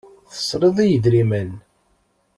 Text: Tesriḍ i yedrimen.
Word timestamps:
Tesriḍ 0.31 0.77
i 0.83 0.85
yedrimen. 0.87 1.51